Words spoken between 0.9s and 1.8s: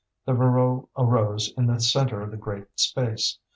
arose in the